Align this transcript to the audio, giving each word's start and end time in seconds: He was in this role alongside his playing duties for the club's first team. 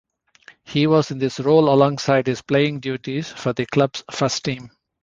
He 0.63 0.87
was 0.87 1.11
in 1.11 1.19
this 1.19 1.39
role 1.39 1.69
alongside 1.71 2.25
his 2.25 2.41
playing 2.41 2.79
duties 2.79 3.31
for 3.31 3.53
the 3.53 3.67
club's 3.67 4.03
first 4.11 4.43
team. 4.43 4.71